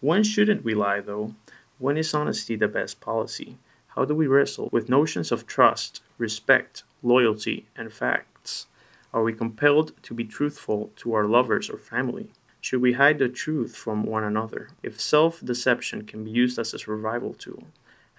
When 0.00 0.24
shouldn't 0.24 0.64
we 0.64 0.74
lie, 0.74 0.98
though? 0.98 1.36
When 1.78 1.96
is 1.96 2.12
honesty 2.12 2.56
the 2.56 2.66
best 2.66 3.00
policy? 3.00 3.56
How 3.94 4.04
do 4.04 4.16
we 4.16 4.26
wrestle 4.26 4.68
with 4.72 4.88
notions 4.88 5.30
of 5.30 5.46
trust, 5.46 6.02
respect, 6.18 6.82
loyalty, 7.04 7.68
and 7.76 7.92
facts? 7.92 8.66
Are 9.14 9.22
we 9.22 9.32
compelled 9.32 9.92
to 10.02 10.14
be 10.14 10.24
truthful 10.24 10.90
to 10.96 11.14
our 11.14 11.26
lovers 11.26 11.70
or 11.70 11.78
family? 11.78 12.32
Should 12.60 12.82
we 12.82 12.94
hide 12.94 13.20
the 13.20 13.28
truth 13.28 13.76
from 13.76 14.02
one 14.02 14.24
another? 14.24 14.70
If 14.82 15.00
self 15.00 15.40
deception 15.44 16.02
can 16.02 16.24
be 16.24 16.32
used 16.32 16.58
as 16.58 16.74
a 16.74 16.80
survival 16.80 17.32
tool, 17.32 17.68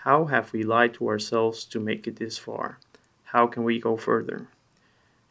how 0.08 0.28
have 0.28 0.54
we 0.54 0.64
lied 0.64 0.94
to 0.94 1.10
ourselves 1.10 1.66
to 1.66 1.82
make 1.82 2.08
it 2.08 2.16
this 2.16 2.38
far? 2.38 2.78
How 3.32 3.46
can 3.46 3.64
we 3.64 3.80
go 3.80 3.96
further? 3.96 4.48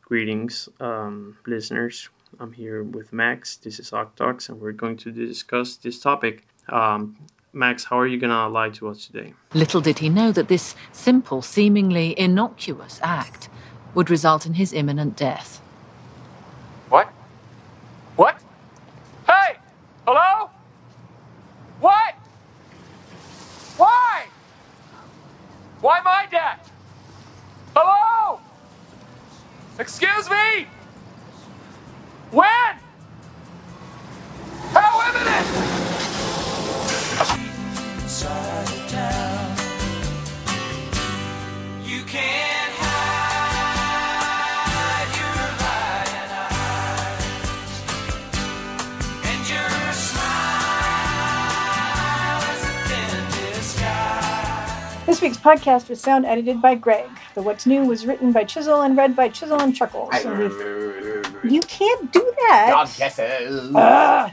Greetings, 0.02 0.68
um, 0.78 1.38
listeners. 1.48 2.10
I'm 2.38 2.52
here 2.52 2.80
with 2.80 3.12
Max. 3.12 3.56
This 3.56 3.80
is 3.80 3.90
Octox, 3.90 4.48
and 4.48 4.60
we're 4.60 4.70
going 4.70 4.96
to 4.98 5.10
discuss 5.10 5.74
this 5.74 5.98
topic. 5.98 6.46
Um, 6.68 7.16
Max, 7.52 7.84
how 7.84 7.98
are 7.98 8.06
you 8.06 8.16
going 8.16 8.30
to 8.30 8.46
lie 8.46 8.68
to 8.70 8.86
us 8.86 9.04
today? 9.04 9.34
Little 9.52 9.80
did 9.80 9.98
he 9.98 10.08
know 10.08 10.30
that 10.30 10.46
this 10.46 10.76
simple, 10.92 11.42
seemingly 11.42 12.16
innocuous 12.16 13.00
act 13.02 13.48
would 13.96 14.10
result 14.10 14.46
in 14.46 14.54
his 14.54 14.72
imminent 14.72 15.16
death. 15.16 15.60
Podcast 55.48 55.88
was 55.88 55.98
sound 55.98 56.26
edited 56.26 56.60
by 56.60 56.74
Greg. 56.74 57.08
The 57.34 57.40
What's 57.40 57.64
New 57.64 57.86
was 57.86 58.04
written 58.04 58.32
by 58.32 58.44
Chisel 58.44 58.82
and 58.82 58.94
read 58.98 59.16
by 59.16 59.30
Chisel 59.30 59.58
and 59.58 59.74
Chuckles. 59.74 60.10
And 60.12 60.38
we- 60.38 61.50
you 61.50 61.60
can't 61.62 62.12
do 62.12 62.20
that. 62.48 62.68
God 62.70 62.86
kisses. 62.88 63.72
Ugh. 63.74 64.30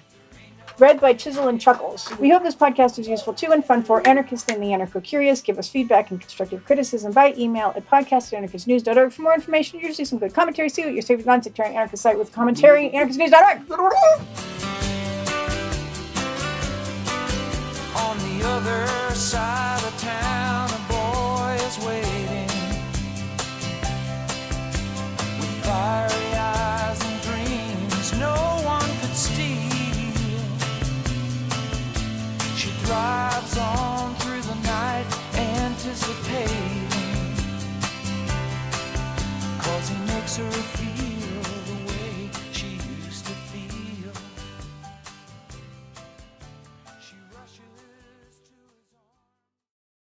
Read 0.78 1.00
by 1.00 1.14
Chisel 1.14 1.48
and 1.48 1.62
Chuckles. 1.62 2.12
We 2.20 2.30
hope 2.32 2.44
this 2.44 2.54
podcast 2.54 3.00
is 3.00 3.08
useful 3.08 3.34
to 3.36 3.52
and 3.54 3.64
fun 3.64 3.82
for 3.82 4.06
anarchists 4.06 4.52
and 4.52 4.62
the 4.62 4.68
anarcho 4.68 5.02
curious. 5.02 5.40
Give 5.40 5.58
us 5.58 5.70
feedback 5.70 6.12
and 6.12 6.20
constructive 6.20 6.66
criticism 6.66 7.14
by 7.14 7.34
email 7.38 7.72
at 7.78 7.90
podcast 7.90 8.34
at 8.34 8.44
anarchistnews.org. 8.44 9.14
For 9.14 9.22
more 9.22 9.36
information, 9.36 9.80
usually 9.80 10.04
some 10.04 10.20
good 10.20 10.34
commentary. 10.34 10.68
See 10.68 10.84
what 10.84 10.94
your 10.96 11.04
favorite 11.04 11.28
non 11.28 11.42
sectarian 11.42 11.76
anarchist 11.76 12.04
site 12.04 12.20
with 12.20 12.34
commentary, 12.34 12.90
anarchistnews.org. 12.90 13.94
On 17.96 18.18
the 18.18 18.46
other 18.46 18.86
side 19.16 19.55